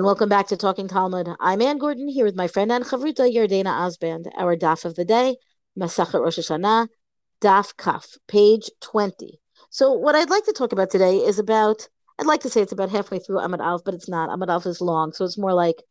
[0.00, 1.28] And welcome back to Talking Talmud.
[1.40, 4.30] I'm Ann Gordon here with my friend and Chavruta Yardena Osband.
[4.34, 5.36] Our daf of the day,
[5.78, 6.88] Masachet Rosh Hashanah,
[7.42, 9.38] daf kaf, page 20.
[9.68, 11.86] So what I'd like to talk about today is about,
[12.18, 14.30] I'd like to say it's about halfway through Amud Aleph, but it's not.
[14.30, 15.82] Amud Aleph is long, so it's more like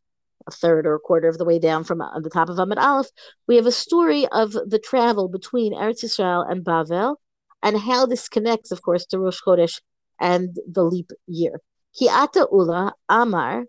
[0.48, 2.78] a third or a quarter of the way down from uh, the top of Amud
[2.78, 3.10] Aleph.
[3.46, 7.14] We have a story of the travel between Eretz Yisrael and Bavel
[7.62, 9.80] and how this connects, of course, to Rosh Chodesh
[10.18, 11.60] and the leap year.
[11.96, 13.66] Kiata Ula Amar.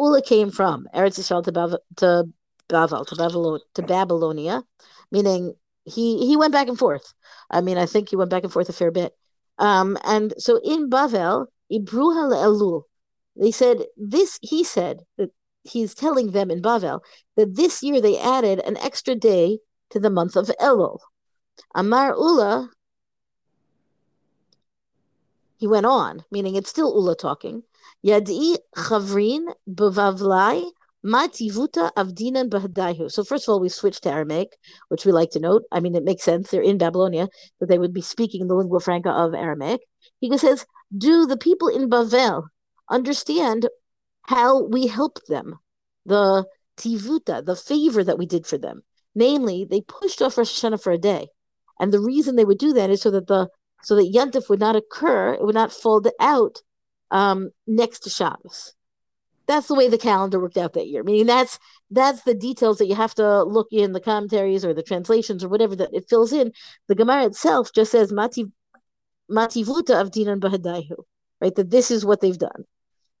[0.00, 2.24] Ula came from Eretz Yisrael to, Bav- to
[2.68, 4.62] Bavel, to, Babylon, to Babylonia,
[5.12, 5.54] meaning
[5.84, 7.12] he he went back and forth.
[7.50, 9.12] I mean, I think he went back and forth a fair bit.
[9.58, 12.84] Um, and so in Bavel, Ibruha Elul,
[13.36, 14.38] they said this.
[14.40, 15.30] He said that
[15.64, 17.00] he's telling them in Bavel
[17.36, 19.58] that this year they added an extra day
[19.90, 20.98] to the month of Elul.
[21.74, 22.70] Amar Ula
[25.58, 27.64] he went on, meaning it's still Ula talking.
[28.04, 30.64] Yadi chavrin bevavlai
[31.04, 33.10] mativuta avdinan bahadaihu.
[33.10, 34.56] So first of all, we switched to Aramaic,
[34.88, 35.64] which we like to note.
[35.72, 36.50] I mean, it makes sense.
[36.50, 37.28] They're in Babylonia,
[37.58, 39.80] that they would be speaking the lingua franca of Aramaic.
[40.20, 42.48] He says, do the people in Bavel
[42.90, 43.68] understand
[44.22, 45.58] how we helped them?
[46.06, 48.82] The tivuta, the favor that we did for them.
[49.14, 51.28] Namely, they pushed off Rosh Hashanah for a day.
[51.78, 53.48] And the reason they would do that is so that the
[53.82, 56.60] so that Yantif would not occur, it would not fold out
[57.10, 58.74] um, next to Shabbos.
[59.46, 61.02] That's the way the calendar worked out that year.
[61.02, 61.58] Meaning that's
[61.90, 65.48] that's the details that you have to look in the commentaries or the translations or
[65.48, 66.52] whatever that it fills in.
[66.86, 68.46] The Gemara itself just says Mati
[69.30, 71.04] Mativuta of Dinan Bahadaihu,
[71.40, 71.54] right?
[71.54, 72.64] That this is what they've done.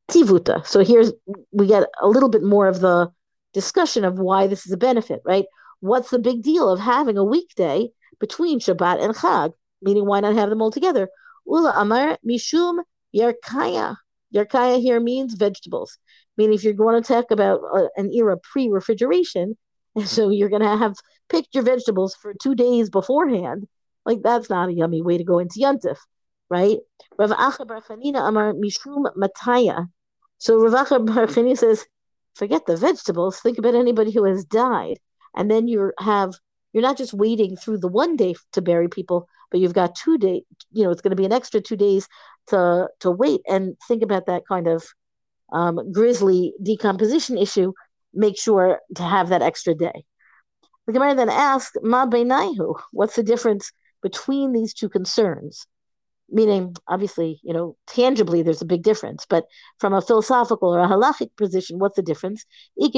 [0.08, 0.64] Tivuta.
[0.66, 1.12] So here's
[1.52, 3.10] we get a little bit more of the
[3.52, 5.46] discussion of why this is a benefit, right?
[5.80, 7.88] What's the big deal of having a weekday
[8.20, 9.52] between Shabbat and Chag?
[9.82, 11.08] meaning why not have them all together?
[11.46, 12.78] Ula amar mishum
[13.14, 13.96] yarkaya.
[14.34, 15.98] Yarkaya here means vegetables.
[16.06, 19.56] I mean, if you're going to talk about uh, an era pre-refrigeration,
[19.96, 20.94] and so you're going to have
[21.28, 23.66] picked your vegetables for two days beforehand,
[24.04, 25.98] like that's not a yummy way to go into Yontif,
[26.48, 26.78] right?
[27.18, 29.86] Rav Acha Barchanina Amar Mishum Mataya.
[30.38, 31.86] So Rav Acha Barchanina says,
[32.34, 33.40] forget the vegetables.
[33.40, 34.98] Think about anybody who has died,
[35.34, 36.34] and then you have
[36.72, 40.18] you're not just waiting through the one day to bury people, but you've got two
[40.18, 42.08] days, you know, it's going to be an extra two days
[42.48, 44.84] to to wait and think about that kind of
[45.52, 47.72] um, grisly decomposition issue.
[48.12, 50.04] Make sure to have that extra day.
[50.86, 52.80] The Gemara then asks, "Ma beinaihu?
[52.92, 53.72] What's the difference
[54.02, 55.66] between these two concerns?"
[56.28, 59.26] Meaning, obviously, you know, tangibly, there's a big difference.
[59.28, 59.46] But
[59.78, 62.44] from a philosophical or a halachic position, what's the difference?
[62.76, 62.92] Yom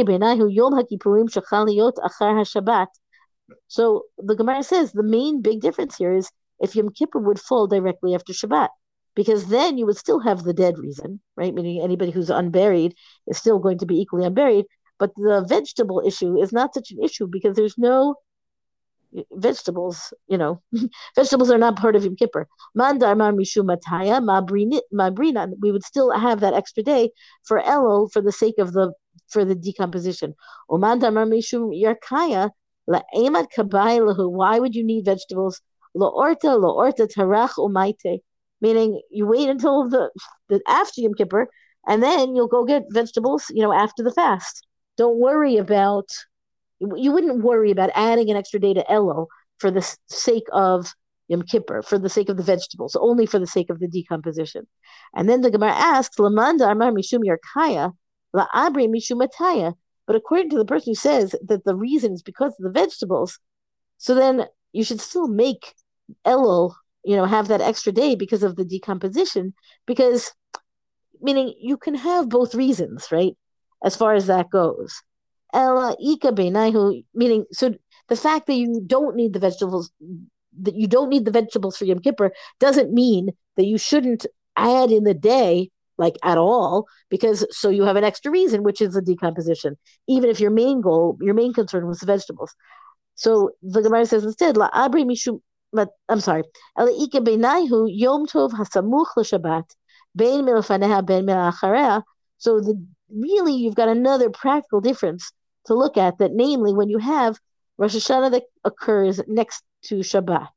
[3.68, 6.30] So the Gemara says the main big difference here is
[6.62, 8.68] if Yom Kippur would fall directly after Shabbat,
[9.14, 11.52] because then you would still have the dead reason, right?
[11.52, 12.94] Meaning anybody who's unburied
[13.26, 14.66] is still going to be equally unburied.
[14.98, 18.14] But the vegetable issue is not such an issue because there's no
[19.32, 20.62] vegetables, you know,
[21.16, 22.46] vegetables are not part of Yom Kippur.
[22.74, 23.62] Mandar mar mishu.
[25.60, 27.10] We would still have that extra day
[27.42, 28.92] for Elul for the sake of the
[29.28, 30.34] for the decomposition.
[30.70, 32.50] Omandar mar mishum yarkaya
[32.88, 34.30] la'emat kabaylahu.
[34.30, 35.60] Why would you need vegetables?
[35.96, 38.20] La'orta, la'orta tarach umaite.
[38.60, 40.10] Meaning you wait until the,
[40.48, 41.48] the after Yom Kippur,
[41.86, 44.66] and then you'll go get vegetables, you know, after the fast.
[44.96, 46.08] Don't worry about,
[46.78, 49.26] you wouldn't worry about adding an extra day to Elul
[49.58, 50.94] for the sake of
[51.26, 54.66] Yom Kippur, for the sake of the vegetables, only for the sake of the decomposition.
[55.16, 57.92] And then the Gemara asks, Lamanda Amar Mishum Yarkaya,
[58.34, 59.74] La'abri Mishum Mataya.
[60.06, 63.38] But according to the person who says that the reason is because of the vegetables,
[63.98, 65.74] so then you should still make
[66.26, 66.72] Elul,
[67.04, 69.54] you know, have that extra day because of the decomposition,
[69.86, 70.32] because
[71.20, 73.36] meaning you can have both reasons, right?
[73.84, 75.02] As far as that goes.
[75.52, 77.74] Ella ika beinahu, meaning so
[78.08, 79.90] the fact that you don't need the vegetables
[80.60, 84.26] that you don't need the vegetables for Yom Kippur doesn't mean that you shouldn't
[84.56, 88.80] add in the day like at all because so you have an extra reason which
[88.80, 89.76] is the decomposition
[90.08, 92.54] even if your main goal your main concern was the vegetables
[93.14, 95.40] so the Gemara says instead la abri mishum
[95.72, 96.42] but I'm sorry.
[96.78, 99.64] Yom Tov Hasamuch Shabbat
[100.16, 102.02] Bein Milacharea.
[102.38, 102.84] So the
[103.14, 105.32] really you've got another practical difference
[105.66, 106.18] to look at.
[106.18, 107.38] That namely, when you have
[107.78, 110.48] Rosh Hashanah that occurs next to Shabbat,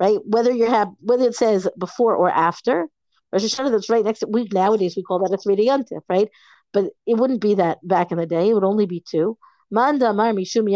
[0.00, 0.18] right?
[0.24, 2.86] Whether you have whether it says before or after
[3.32, 6.28] Rosh Hashanah that's right next week nowadays we call that a three day yontif, right?
[6.72, 8.48] But it wouldn't be that back in the day.
[8.48, 9.38] It would only be two.
[9.70, 10.70] Manda Mar Mishum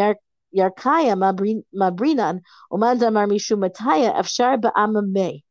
[0.56, 2.40] Yarkaya Mabrinan,
[2.72, 5.43] Umanda Marmishu Mataya Afshar Ba'amame.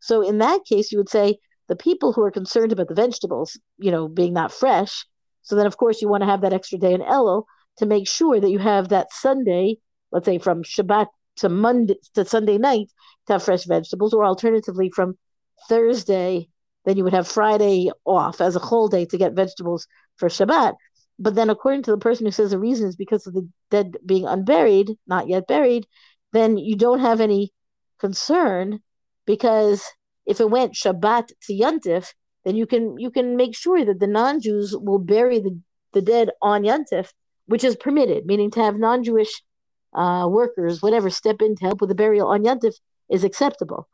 [0.00, 3.58] So in that case, you would say the people who are concerned about the vegetables,
[3.78, 5.06] you know, being not fresh.
[5.42, 7.44] So then, of course, you want to have that extra day in Elul
[7.78, 9.76] to make sure that you have that Sunday,
[10.12, 11.06] let's say from Shabbat
[11.36, 12.88] to Monday to Sunday night,
[13.26, 15.16] to have fresh vegetables, or alternatively from
[15.68, 16.48] Thursday,
[16.84, 19.86] then you would have Friday off as a whole day to get vegetables
[20.16, 20.74] for Shabbat.
[21.18, 23.96] But then, according to the person who says the reason is because of the dead
[24.06, 25.86] being unburied, not yet buried,
[26.32, 27.52] then you don't have any
[27.98, 28.80] concern
[29.26, 29.82] because
[30.26, 32.12] if it went Shabbat to Yontif,
[32.44, 35.60] then you can you can make sure that the non-Jews will bury the,
[35.92, 37.12] the dead on Yontif,
[37.46, 39.42] which is permitted, meaning to have non-Jewish
[39.94, 42.74] uh, workers, whatever, step in to help with the burial on Yontif
[43.10, 43.88] is acceptable.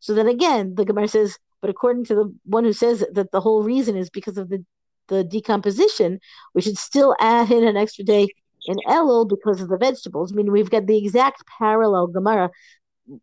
[0.00, 3.40] So then again, the Gemara says, but according to the one who says that the
[3.40, 4.64] whole reason is because of the,
[5.08, 6.20] the decomposition,
[6.54, 8.28] we should still add in an extra day
[8.66, 10.32] in Elul because of the vegetables.
[10.32, 12.50] I mean, we've got the exact parallel Gemara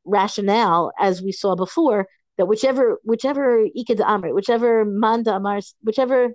[0.04, 2.08] rationale as we saw before
[2.38, 6.34] that whichever whichever ikad amr, whichever manda amar, whichever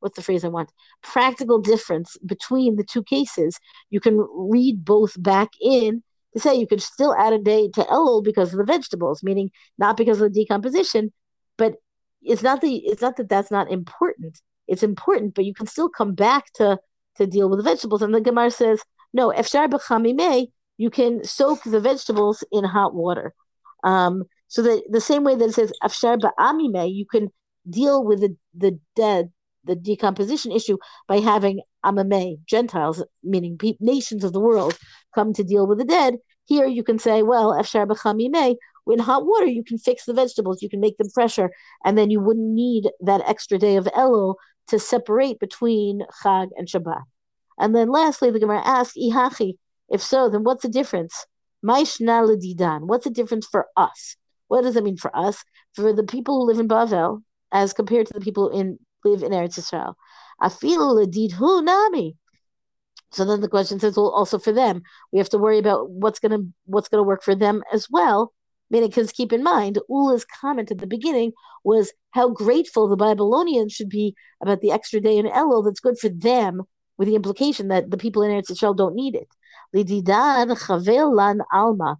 [0.00, 0.70] what's the phrase I want?
[1.02, 3.58] Practical difference between the two cases.
[3.88, 6.02] You can read both back in
[6.34, 9.50] to say you could still add a day to Elul because of the vegetables, meaning
[9.78, 11.12] not because of the decomposition,
[11.56, 11.74] but
[12.22, 14.40] it's not the it's not that that's not important.
[14.66, 16.78] It's important, but you can still come back to
[17.16, 18.02] to deal with the vegetables.
[18.02, 18.82] And the Gemara says,
[19.12, 23.34] no, efshar b'chamimei, you can soak the vegetables in hot water.
[23.84, 27.30] Um, so that the same way that it says afshar ba'amime, you can
[27.68, 29.32] deal with the, the dead,
[29.64, 34.76] the decomposition issue by having amame, Gentiles, meaning nations of the world,
[35.14, 36.16] come to deal with the dead.
[36.44, 38.56] Here you can say, well, efshar b'chamime,
[38.86, 41.50] in hot water you can fix the vegetables, you can make them fresher,
[41.84, 44.34] and then you wouldn't need that extra day of Elul
[44.68, 47.02] to separate between Chag and Shabbat.
[47.58, 49.56] And then lastly, the Gemara asks, Ihachi,
[49.88, 51.26] if so, then what's the difference?
[51.64, 52.82] Maishna ledidan.
[52.82, 54.16] What's the difference for us?
[54.48, 55.44] What does that mean for us?
[55.74, 57.22] For the people who live in Bavel,
[57.52, 59.96] as compared to the people who in live in Eretz Israel.
[60.42, 62.16] Afilu ledidhu nami.
[63.14, 64.82] So then the question says, well, also for them,
[65.12, 68.32] we have to worry about what's gonna what's gonna work for them as well.
[68.70, 71.32] Meaning, because keep in mind, Ula's comment at the beginning
[71.62, 75.98] was how grateful the Babylonians should be about the extra day in Elul that's good
[75.98, 76.62] for them,
[76.98, 79.28] with the implication that the people in Eretz Yisrael don't need it.
[81.52, 81.98] Alma,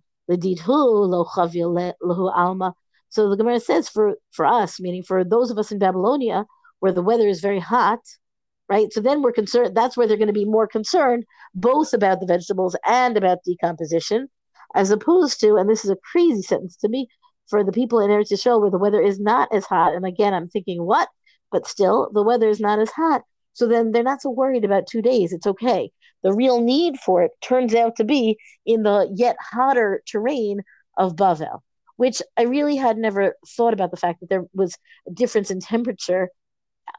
[2.35, 2.75] alma.
[3.11, 6.47] So the Gemara says for for us, meaning for those of us in Babylonia,
[6.81, 8.01] where the weather is very hot,
[8.69, 8.93] right?
[8.93, 9.77] So then we're concerned.
[9.77, 11.25] That's where they're going to be more concerned,
[11.55, 14.29] both about the vegetables and about decomposition
[14.75, 17.07] as opposed to, and this is a crazy sentence to me,
[17.49, 19.95] for the people in Eretz Yisrael where the weather is not as hot.
[19.95, 21.09] And again, I'm thinking, what?
[21.53, 23.23] But still, the weather is not as hot.
[23.53, 25.33] So then they're not so worried about two days.
[25.33, 25.91] It's okay.
[26.23, 30.63] The real need for it turns out to be in the yet hotter terrain
[30.97, 31.61] of Bavel,
[31.97, 34.75] which I really had never thought about the fact that there was
[35.07, 36.31] a difference in temperature.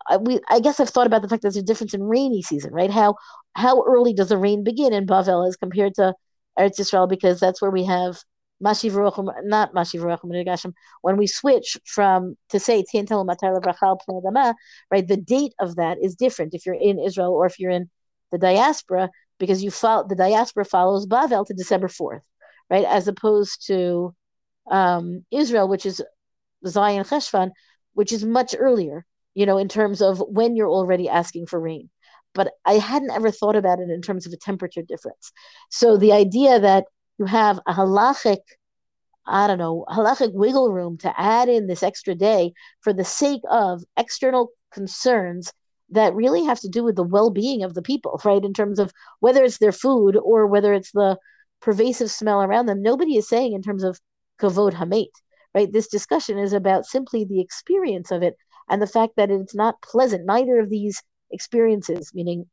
[0.08, 2.42] I, we, I guess I've thought about the fact that there's a difference in rainy
[2.42, 2.92] season, right?
[2.92, 3.16] How
[3.56, 6.14] how early does the rain begin in Bavel as compared to
[6.60, 8.22] Eretz Yisrael because that's where we have
[8.64, 13.26] Mashiv Ruchim, not Mashiv Ruchim When we switch from to say Tientel
[14.92, 15.08] right?
[15.08, 17.90] The date of that is different if you're in Israel or if you're in
[18.32, 19.10] the diaspora
[19.40, 22.24] because you follow the diaspora follows Bavel to December fourth,
[22.70, 22.86] right?
[22.86, 24.16] As opposed to
[24.72, 26.02] um, Israel, which is
[26.66, 27.52] Zion Cheshvan,
[27.94, 29.06] which is much earlier.
[29.36, 31.90] You know, in terms of when you're already asking for rain
[32.36, 35.32] but I hadn't ever thought about it in terms of a temperature difference.
[35.72, 36.86] So the idea that
[37.18, 38.40] you have a halachic,
[39.26, 43.42] I don't know, halachic wiggle room to add in this extra day for the sake
[43.50, 45.52] of external concerns
[45.90, 48.44] that really have to do with the well-being of the people, right?
[48.44, 51.18] In terms of whether it's their food or whether it's the
[51.62, 52.82] pervasive smell around them.
[52.82, 54.00] Nobody is saying in terms of
[54.42, 55.12] kavod hamet,
[55.54, 55.72] right?
[55.72, 58.36] This discussion is about simply the experience of it
[58.70, 60.26] and the fact that it's not pleasant.
[60.26, 62.46] Neither of these experiences, meaning,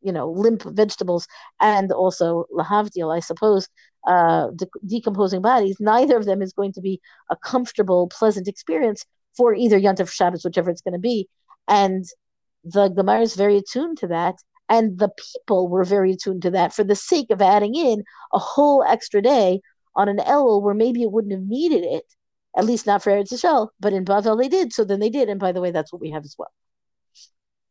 [0.00, 1.26] you know, limp vegetables
[1.60, 3.68] and also lahavdil, I suppose,
[4.06, 5.76] uh, de- decomposing bodies.
[5.80, 9.04] Neither of them is going to be a comfortable, pleasant experience
[9.36, 11.28] for either Yontif Shabbos, whichever it's going to be.
[11.66, 12.04] And
[12.64, 14.36] the Gemara is very attuned to that.
[14.68, 15.10] And the
[15.44, 19.22] people were very attuned to that for the sake of adding in a whole extra
[19.22, 19.60] day
[19.96, 22.04] on an Elul where maybe it wouldn't have needed it,
[22.58, 24.72] at least not for Eretz Yisrael, but in Bavel they did.
[24.72, 25.28] So then they did.
[25.28, 26.52] And by the way, that's what we have as well.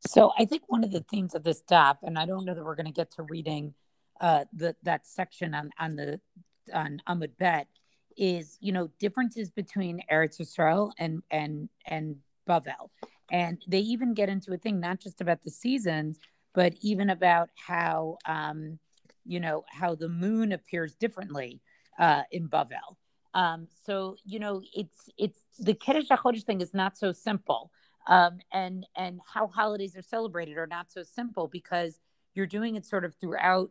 [0.07, 2.63] So I think one of the themes of this stuff, and I don't know that
[2.63, 3.73] we're going to get to reading
[4.21, 6.19] uh, the that section on on the
[6.73, 7.67] on Amud Bet,
[8.15, 12.15] is you know differences between Eretz Yisrael and and and
[12.47, 12.89] Bavel,
[13.29, 16.17] and they even get into a thing not just about the seasons,
[16.53, 18.79] but even about how um,
[19.27, 21.61] you know, how the moon appears differently
[21.99, 22.95] uh, in Bavel.
[23.37, 27.71] Um, so you know, it's it's the Kiddush HaChodesh thing is not so simple,
[28.07, 31.99] um, and and how holidays are celebrated are not so simple because
[32.33, 33.69] you're doing it sort of throughout,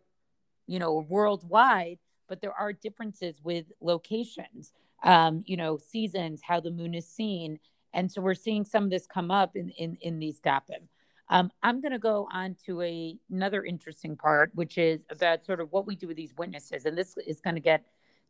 [0.68, 6.70] you know, worldwide, but there are differences with locations, um, you know, seasons, how the
[6.70, 7.58] moon is seen,
[7.92, 10.86] and so we're seeing some of this come up in in in these dapim.
[11.28, 15.58] Um, I'm going to go on to a, another interesting part, which is about sort
[15.58, 17.84] of what we do with these witnesses, and this is going to get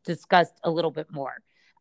[0.07, 1.35] discussed a little bit more.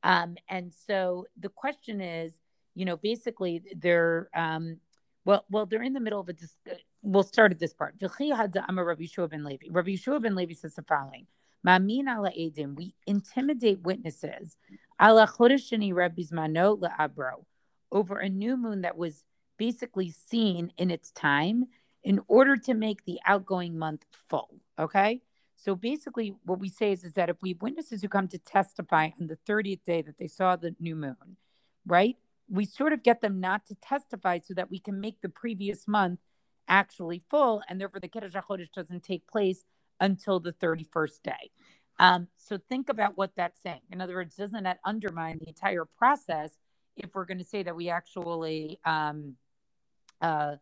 [0.03, 2.33] Um, and so the question is,
[2.75, 4.77] you know, basically they're um,
[5.25, 6.33] well, well, they're in the middle of a.
[6.33, 6.57] Dis-
[7.01, 7.95] we'll start at this part.
[7.99, 9.67] Rabbi Yeshua ben Levi.
[9.71, 11.25] Rabbi Yeshua ben Levi says the following:
[11.65, 14.55] "Ma'min ala edim, we intimidate witnesses
[15.01, 17.45] ala chodeshini Rabbi's mano le'abro
[17.91, 19.23] over a new moon that was
[19.57, 21.65] basically seen in its time
[22.03, 25.21] in order to make the outgoing month full." Okay,
[25.65, 28.37] so basically, what we say is, is that if we have witnesses who come to
[28.37, 31.37] testify on the 30th day that they saw the new moon,
[31.87, 32.17] right?
[32.47, 35.87] We sort of get them not to testify so that we can make the previous
[35.87, 36.19] month
[36.67, 39.65] actually full, and therefore the Kiddush HaChodesh doesn't take place
[39.99, 41.49] until the 31st day.
[41.97, 43.81] Um, so think about what that's saying.
[43.91, 46.59] In other words, doesn't that undermine the entire process
[46.95, 49.35] if we're going to say that we actually um,
[50.21, 50.57] uh,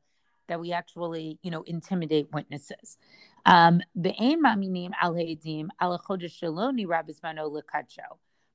[0.47, 2.97] that we actually, you know, intimidate witnesses?
[3.45, 3.81] Um,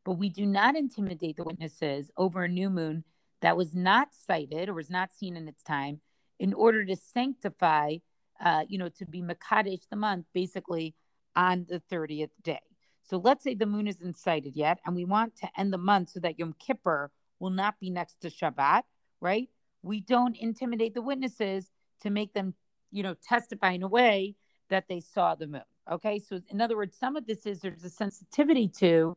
[0.05, 3.05] but we do not intimidate the witnesses over a new moon
[3.43, 6.01] that was not sighted or was not seen in its time
[6.39, 7.97] in order to sanctify,
[8.43, 10.95] uh, you know, to be Makadesh the month, basically
[11.37, 12.61] on the 30th day.
[13.03, 16.11] So let's say the moon isn't sighted yet, and we want to end the month
[16.11, 18.83] so that Yom Kippur will not be next to Shabbat,
[19.21, 19.49] right?
[19.83, 21.71] We don't intimidate the witnesses
[22.03, 22.55] to make them,
[22.91, 24.37] you know, testify in a way
[24.71, 25.63] that they saw the moon.
[25.91, 26.19] Okay.
[26.19, 29.17] So, in other words, some of this is there's a sensitivity to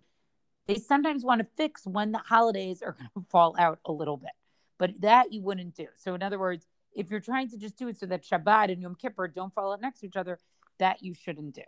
[0.67, 4.17] they sometimes want to fix when the holidays are going to fall out a little
[4.17, 4.31] bit,
[4.77, 5.88] but that you wouldn't do.
[5.96, 8.81] So, in other words, if you're trying to just do it so that Shabbat and
[8.81, 10.39] Yom Kippur don't fall out next to each other,
[10.79, 11.62] that you shouldn't do.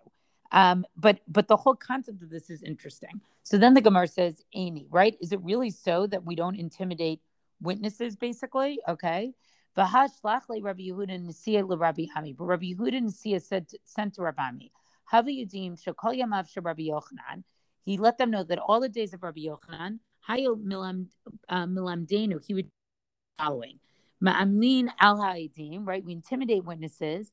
[0.51, 3.21] Um, but but the whole concept of this is interesting.
[3.43, 5.17] So then the Gemara says, Amy, right?
[5.19, 7.19] Is it really so that we don't intimidate
[7.61, 8.79] witnesses, basically?
[8.87, 9.33] Okay.
[9.77, 12.33] V'hashlach Rabbi Yehuda Nesiya Rabbi Ami.
[12.33, 14.71] But Rabbi Yehuda Nesiya said sent to Rabbi Ami.
[15.11, 17.43] Havi Yudim Shekol Yamav Rabbi Yochanan.
[17.83, 19.99] He let them know that all the days of Rabbi Yochanan,
[20.29, 21.07] Hayo Milam
[21.49, 22.69] uh, Milamdenu, he would
[23.37, 23.79] following.
[24.23, 26.03] Ma'amin al ha'idim, right?
[26.03, 27.31] We intimidate witnesses.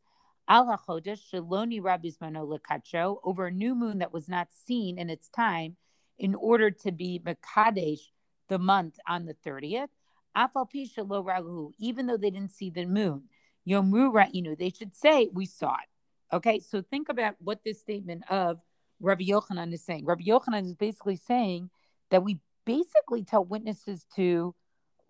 [0.49, 5.09] Al hachodesh shaloni rabbis mano lekacho over a new moon that was not seen in
[5.09, 5.77] its time,
[6.19, 8.01] in order to be makadesh
[8.49, 9.91] the month on the thirtieth
[10.37, 13.25] even though they didn't see the moon.
[13.69, 16.35] Yomru ra'inu, they should say, we saw it.
[16.35, 18.61] Okay, so think about what this statement of
[19.01, 20.05] Rabbi Yochanan is saying.
[20.05, 21.71] Rabbi Yochanan is basically saying
[22.11, 24.55] that we basically tell witnesses to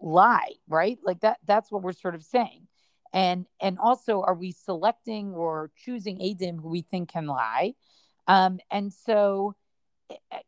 [0.00, 0.98] lie, right?
[1.04, 2.66] Like that, that's what we're sort of saying.
[3.12, 7.74] And and also, are we selecting or choosing Adim who we think can lie?
[8.28, 9.56] Um, and so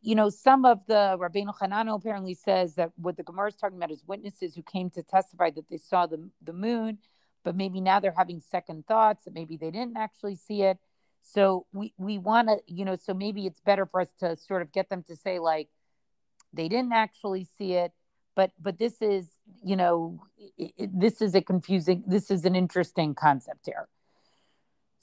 [0.00, 3.76] you know, some of the Rabbeinu Hanano apparently says that what the Gemara is talking
[3.76, 6.98] about is witnesses who came to testify that they saw the, the moon,
[7.44, 10.78] but maybe now they're having second thoughts that maybe they didn't actually see it.
[11.22, 14.62] So we, we want to, you know, so maybe it's better for us to sort
[14.62, 15.68] of get them to say like
[16.52, 17.92] they didn't actually see it,
[18.34, 19.26] but but this is,
[19.64, 20.20] you know,
[20.58, 23.88] it, this is a confusing, this is an interesting concept here.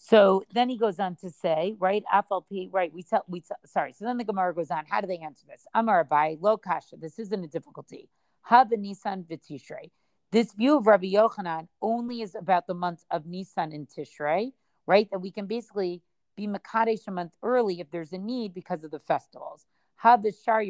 [0.01, 3.91] So then he goes on to say, right, FLP, right, we tell, we tell, sorry.
[3.91, 4.85] So then the Gemara goes on.
[4.89, 5.67] How do they answer this?
[5.73, 6.95] Amar by lo kasha.
[6.95, 8.07] This isn't a difficulty.
[8.41, 9.91] Hab Nisan v'tishrei.
[10.31, 14.53] This view of Rabbi Yochanan only is about the months of Nisan and Tishrei,
[14.87, 15.09] right?
[15.11, 16.01] That we can basically
[16.37, 19.65] be Makadesh a month early if there's a need because of the festivals.
[19.97, 20.63] Hab Shar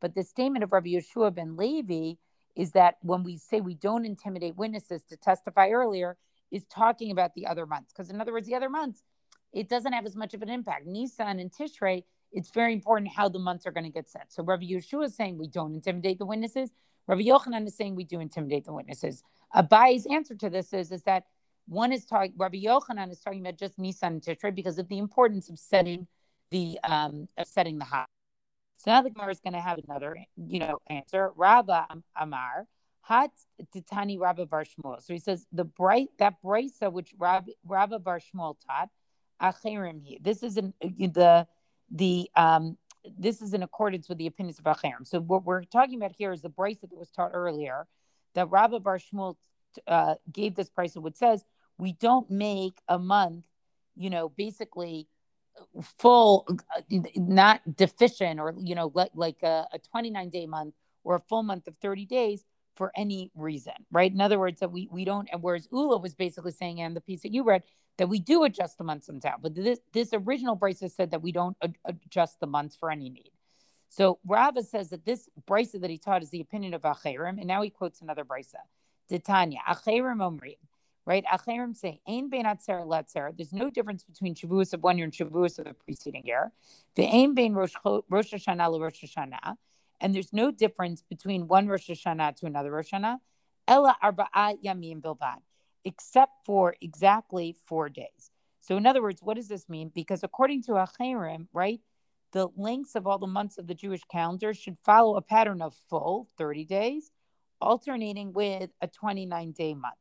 [0.00, 2.14] But the statement of Rabbi Yeshua ben Levi
[2.56, 6.16] is that when we say we don't intimidate witnesses to testify earlier,
[6.50, 7.92] is talking about the other months.
[7.92, 9.02] Because, in other words, the other months,
[9.52, 10.86] it doesn't have as much of an impact.
[10.86, 14.32] Nisan and Tishrei, it's very important how the months are going to get set.
[14.32, 16.70] So, Rabbi Yeshua is saying we don't intimidate the witnesses.
[17.06, 19.22] Rabbi Yochanan is saying we do intimidate the witnesses.
[19.54, 21.24] Abaye's answer to this is, is that
[21.66, 24.98] one is talking, Rabbi Yochanan is talking about just Nisan and Tishrei because of the
[24.98, 26.06] importance of setting
[26.50, 28.08] the um of setting the hot.
[28.78, 31.32] So now the Gemara is going to have another, you know, answer.
[31.34, 31.86] Rabba
[32.16, 32.66] Amar,
[33.08, 33.30] Hat
[33.74, 35.02] Titani Rabba Bar Shmuel.
[35.02, 38.90] So he says the bright that brisa which Rab, Rabba Bar Shmuel taught,
[39.40, 40.18] Acherim he.
[40.20, 41.46] This is in the
[41.90, 42.76] the um
[43.18, 45.06] this is in accordance with the opinions of Acherim.
[45.06, 47.86] So what we're talking about here is the brisa that was taught earlier,
[48.34, 49.36] that Rabba Bar Shmuel
[49.86, 51.46] uh, gave this brisa, which says
[51.78, 53.46] we don't make a month,
[53.96, 55.08] you know, basically
[55.98, 56.46] full,
[57.16, 60.74] not deficient, or you know, like like a, a 29 day month
[61.04, 62.44] or a full month of 30 days
[62.78, 64.10] for any reason, right?
[64.10, 65.28] In other words, that we we don't.
[65.30, 67.64] And whereas Ula was basically saying, and the piece that you read,
[67.98, 71.32] that we do adjust the months sometimes, but this this original brisa said that we
[71.32, 73.32] don't ad- adjust the months for any need.
[73.88, 77.46] So Rava says that this brisa that he taught is the opinion of Acherim, and
[77.46, 78.62] now he quotes another brisa.
[79.08, 80.58] Titania, Acherim Omrim,
[81.04, 81.24] right?
[81.24, 83.34] Acherim say, Ain bein atzer letzer.
[83.36, 86.52] There's no difference between Shavuos of one year and Shavuos of the preceding year.
[86.94, 89.56] The Ain bein Rosh, Rosh Hashanah Rosh Hashanah.
[90.00, 93.18] And there's no difference between one Rosh Hashanah to another Rosh Hashanah.
[93.66, 95.38] Ella arba'a yamim bilbad,
[95.84, 98.30] except for exactly four days.
[98.60, 99.90] So in other words, what does this mean?
[99.94, 101.80] Because according to Acherim, right,
[102.32, 105.74] the lengths of all the months of the Jewish calendar should follow a pattern of
[105.88, 107.10] full 30 days,
[107.60, 109.94] alternating with a 29 day month.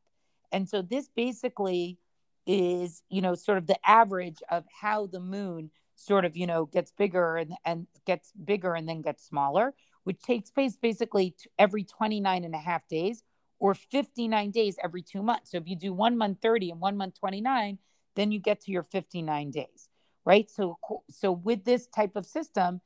[0.51, 1.97] And so this basically
[2.45, 6.65] is, you know, sort of the average of how the moon sort of, you know,
[6.65, 9.73] gets bigger and, and gets bigger and then gets smaller,
[10.03, 13.23] which takes place basically every 29 and a half days
[13.59, 15.51] or 59 days every two months.
[15.51, 17.79] So if you do one month 30 and one month 29,
[18.15, 19.89] then you get to your 59 days,
[20.25, 20.49] right?
[20.49, 20.77] So,
[21.09, 22.81] so with this type of system,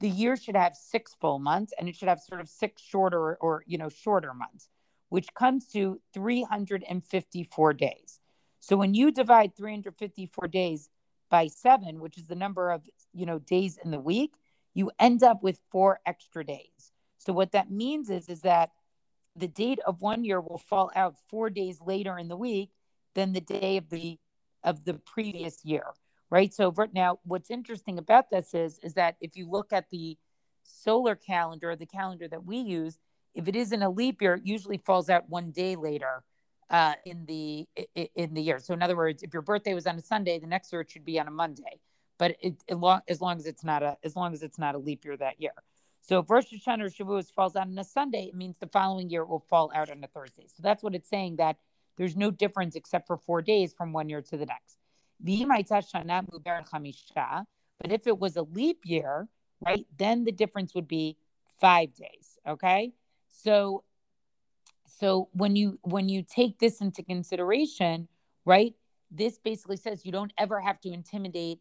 [0.00, 3.36] the year should have six full months and it should have sort of six shorter
[3.36, 4.68] or, you know, shorter months
[5.08, 8.20] which comes to 354 days.
[8.60, 10.88] So when you divide 354 days
[11.30, 14.34] by seven, which is the number of you know days in the week,
[14.74, 16.92] you end up with four extra days.
[17.18, 18.70] So what that means is is that
[19.34, 22.70] the date of one year will fall out four days later in the week
[23.14, 24.18] than the day of the
[24.62, 25.84] of the previous year,
[26.30, 26.52] right?
[26.52, 30.16] So now, what's interesting about this is is that if you look at the
[30.62, 32.98] solar calendar, the calendar that we use,
[33.34, 36.24] if it isn't a leap year, it usually falls out one day later
[36.70, 37.66] uh, in the
[38.14, 38.58] in the year.
[38.58, 40.90] So in other words, if your birthday was on a Sunday, the next year it
[40.90, 41.80] should be on a Monday.
[42.18, 44.74] But it, it long, as long as it's not a as long as it's not
[44.74, 45.52] a leap year that year.
[46.00, 49.10] So if Rosh Hashanah or Shavuos falls out on a Sunday, it means the following
[49.10, 50.46] year it will fall out on a Thursday.
[50.46, 51.56] So that's what it's saying that
[51.96, 54.78] there's no difference except for four days from one year to the next.
[57.80, 59.28] But if it was a leap year,
[59.64, 61.16] right, then the difference would be
[61.60, 62.38] five days.
[62.46, 62.92] Okay.
[63.28, 63.82] So
[64.86, 68.08] so when you when you take this into consideration,
[68.44, 68.74] right?
[69.10, 71.60] This basically says you don't ever have to intimidate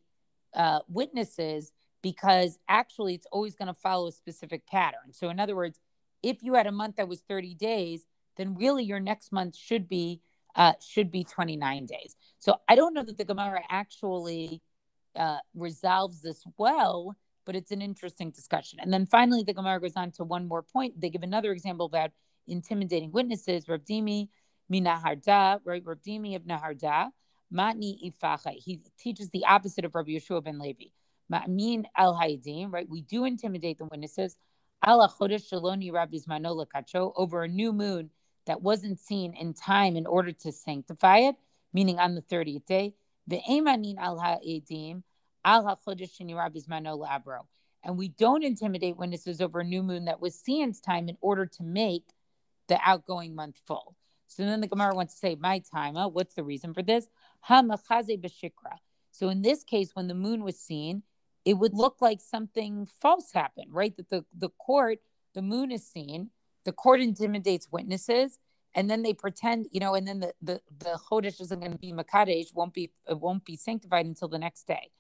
[0.54, 5.12] uh, witnesses because actually it's always going to follow a specific pattern.
[5.12, 5.80] So in other words,
[6.24, 8.06] if you had a month that was 30 days,
[8.38, 10.22] then really your next month should be
[10.56, 12.16] uh, should be 29 days.
[12.40, 14.62] So I don't know that the Gemara actually
[15.16, 18.80] uh, resolves this well but it's an interesting discussion.
[18.82, 21.00] And then finally, the Gemara goes on to one more point.
[21.00, 22.12] They give another example about
[22.48, 23.68] intimidating witnesses.
[23.68, 24.30] Rav Dimi
[24.72, 25.84] minaharda, right?
[25.86, 27.10] Rav Dimi of Naharda,
[27.54, 28.52] matni ifacha.
[28.52, 30.86] He teaches the opposite of Rabbi Yeshua ben Levi.
[31.32, 32.88] Ma'min al haidim, right?
[32.88, 34.36] We do intimidate the witnesses.
[34.86, 38.12] Ala chodesh shaloni rabbi's manola kacho over a new moon
[38.46, 41.36] that wasn't seen in time in order to sanctify it,
[41.74, 42.94] meaning on the 30th day.
[43.28, 45.02] The emanin al haidim
[45.48, 45.68] and
[47.98, 51.64] we don't intimidate witnesses over a new moon that was seeing's time in order to
[51.64, 52.06] make
[52.68, 53.96] the outgoing month full.
[54.28, 57.08] So then the Gemara wants to say, my time, uh, what's the reason for this?
[57.42, 58.78] Ha machase bashikra.
[59.12, 61.04] So in this case, when the moon was seen,
[61.46, 63.96] it would look like something false happened, right?
[63.96, 65.00] That the, the court,
[65.34, 66.32] the moon is seen,
[66.66, 68.40] the court intimidates witnesses,
[68.74, 71.78] and then they pretend, you know, and then the the, the Chodesh isn't going to
[71.78, 74.92] be Makadesh, won't be it won't be sanctified until the next day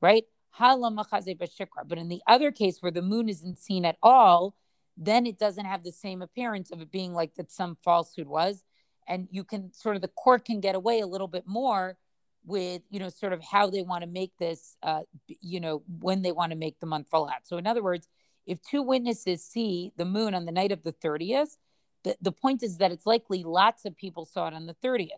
[0.00, 0.24] right?
[0.58, 4.54] But in the other case where the moon isn't seen at all,
[5.00, 8.62] then it doesn't have the same appearance of it being like that some falsehood was.
[9.08, 11.96] And you can sort of the court can get away a little bit more
[12.44, 16.20] with, you know, sort of how they want to make this, uh, you know, when
[16.20, 17.46] they want to make the month fall out.
[17.46, 18.08] So, in other words,
[18.46, 21.56] if two witnesses see the moon on the night of the 30th,
[22.04, 25.08] the, the point is that it's likely lots of people saw it on the 30th.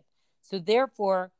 [0.41, 1.31] So, therefore,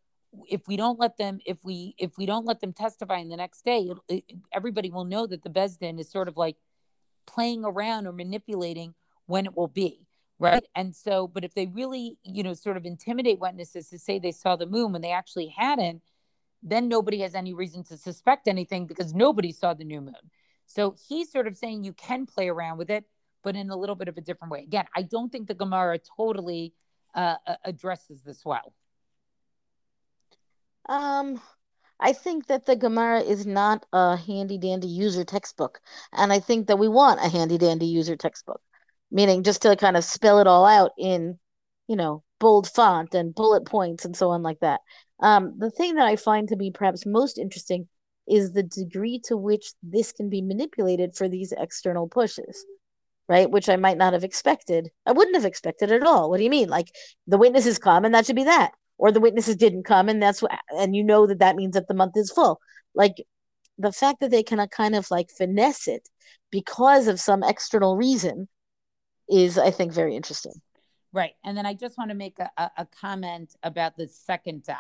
[0.50, 3.38] if we don't let them if we if we don't let them testify in the
[3.38, 6.58] next day it, everybody will know that the Din is sort of like
[7.26, 8.94] playing around or manipulating
[9.26, 10.06] when it will be
[10.40, 10.66] right?
[10.76, 14.32] And so but if they really you know sort of intimidate witnesses to say they
[14.32, 16.02] saw the moon when they actually hadn't
[16.62, 20.32] then nobody has any reason to suspect anything because nobody saw the new moon.
[20.66, 23.06] So he's sort of saying you can play around with it
[23.44, 24.60] but in a little bit of a different way.
[24.60, 26.74] Again i don't think the gemara totally
[27.16, 28.74] uh, addresses this well.
[30.90, 31.40] Um,
[32.00, 35.80] I think that the Gemara is not a handy dandy user textbook.
[36.12, 38.62] And I think that we want a handy dandy user textbook,
[39.12, 41.40] meaning just to kind of spell it all out in,
[41.88, 44.82] you know, bold font and bullet points and so on like that.
[45.20, 47.88] Um, the thing that I find to be perhaps most interesting
[48.28, 52.66] is the degree to which this can be manipulated for these external pushes
[53.28, 53.50] right?
[53.50, 54.90] Which I might not have expected.
[55.06, 56.30] I wouldn't have expected at all.
[56.30, 56.70] What do you mean?
[56.70, 56.90] Like
[57.28, 60.42] the witnesses come and that should be that, or the witnesses didn't come and that's
[60.42, 62.60] what, and you know that that means that the month is full.
[62.96, 63.24] Like
[63.78, 66.10] the fact that they can kind of like finesse it
[66.52, 68.48] because of some external reason
[69.30, 70.54] is, I think, very interesting.
[71.12, 71.34] Right.
[71.44, 74.78] And then I just want to make a, a comment about the second daf.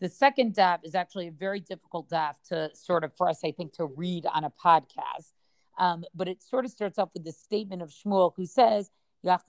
[0.00, 3.52] The second daf is actually a very difficult daf to sort of, for us, I
[3.52, 5.32] think, to read on a podcast.
[5.78, 8.90] Um, but it sort of starts off with the statement of Shmuel, who says,
[9.24, 9.40] that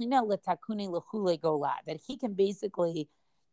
[2.08, 3.10] he can basically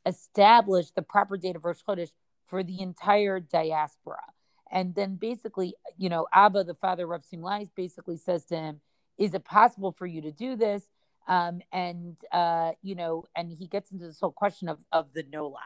[0.06, 2.10] establish the proper date of Rosh Chodesh
[2.46, 4.22] for the entire diaspora.
[4.70, 8.80] And then basically, you know, Abba, the father of Simlais, basically says to him,
[9.18, 10.84] Is it possible for you to do this?
[11.28, 15.22] Um, and uh, you know, and he gets into this whole question of of the
[15.24, 15.58] molad.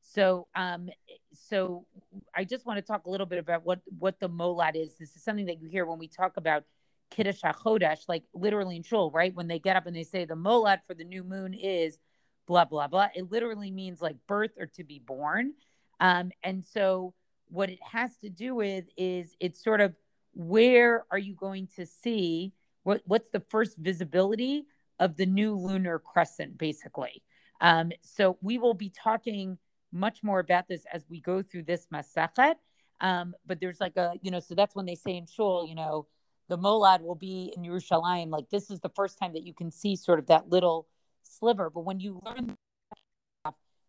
[0.00, 0.88] So, um,
[1.32, 1.86] so
[2.34, 4.96] I just want to talk a little bit about what what the molad is.
[4.98, 6.64] This is something that you hear when we talk about
[7.10, 9.34] kiddush hachodesh, like literally in shul, right?
[9.34, 11.98] When they get up and they say the molad for the new moon is
[12.46, 13.08] blah blah blah.
[13.14, 15.54] It literally means like birth or to be born.
[16.00, 17.14] Um, and so
[17.48, 19.94] what it has to do with is it's sort of
[20.34, 24.66] where are you going to see what what's the first visibility
[24.98, 27.22] of the new lunar crescent, basically.
[27.60, 29.58] Um, so we will be talking
[29.92, 32.54] much more about this as we go through this masachet.
[33.00, 35.74] Um, but there's like a, you know, so that's when they say in Shul, you
[35.74, 36.06] know,
[36.48, 38.30] the Molad will be in Yerushalayim.
[38.30, 40.86] Like this is the first time that you can see sort of that little
[41.26, 41.70] sliver.
[41.70, 42.56] But when you learn,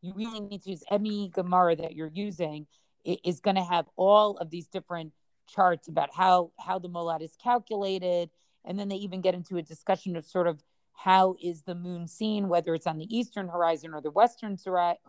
[0.02, 2.68] you really need to use any Gemara that you're using
[3.08, 5.14] it is going to have all of these different
[5.48, 8.30] charts about how how the Molad is calculated,
[8.66, 10.62] and then they even get into a discussion of sort of
[10.94, 14.58] how is the moon seen, whether it's on the eastern horizon or the western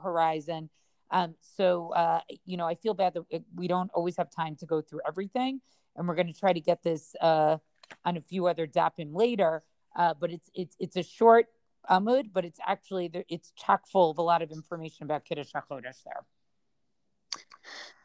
[0.01, 0.71] horizon.
[1.11, 4.67] Um, so, uh, you know, I feel bad that we don't always have time to
[4.67, 5.61] go through everything,
[5.97, 7.57] and we're going to try to get this uh,
[8.05, 9.64] on a few other dapim later.
[9.97, 11.47] Uh, but it's it's it's a short
[11.88, 16.03] amud, but it's actually it's chock full of a lot of information about Kiddush HaChodesh
[16.05, 16.24] there.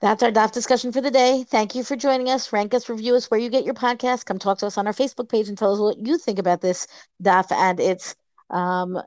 [0.02, 1.46] That's our DAF discussion for the day.
[1.48, 2.52] Thank you for joining us.
[2.52, 4.26] Rank us, review us where you get your podcast.
[4.26, 6.62] Come talk to us on our Facebook page and tell us what you think about
[6.62, 6.88] this
[7.22, 8.16] DAF and its
[8.50, 9.02] um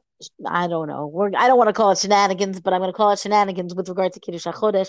[0.47, 1.07] I don't know.
[1.07, 3.75] We're, I don't want to call it shenanigans, but I'm going to call it shenanigans
[3.75, 4.89] with regard to Kiddush HaChodesh.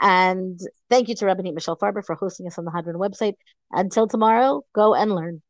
[0.00, 3.34] And thank you to Rabbanit Michelle Farber for hosting us on the Hadran website.
[3.72, 5.42] Until tomorrow, go and learn.